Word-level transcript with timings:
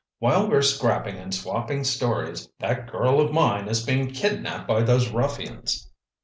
"While 0.17 0.49
we're 0.49 0.63
scrapping 0.63 1.17
and 1.17 1.31
swapping 1.31 1.83
stories, 1.83 2.49
that 2.57 2.89
girl 2.91 3.21
of 3.21 3.31
mine 3.31 3.67
is 3.67 3.85
being 3.85 4.09
kidnapped 4.09 4.67
by 4.67 4.81
those 4.81 5.09
ruffians!" 5.11 5.91